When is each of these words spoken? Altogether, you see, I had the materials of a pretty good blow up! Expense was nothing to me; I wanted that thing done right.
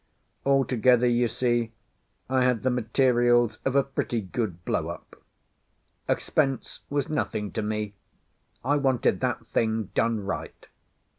Altogether, 0.47 1.05
you 1.05 1.27
see, 1.27 1.73
I 2.27 2.43
had 2.43 2.63
the 2.63 2.71
materials 2.71 3.59
of 3.63 3.75
a 3.75 3.83
pretty 3.83 4.19
good 4.19 4.65
blow 4.65 4.87
up! 4.89 5.21
Expense 6.07 6.79
was 6.89 7.07
nothing 7.07 7.51
to 7.51 7.61
me; 7.61 7.93
I 8.65 8.77
wanted 8.77 9.19
that 9.19 9.45
thing 9.45 9.91
done 9.93 10.25
right. 10.25 10.65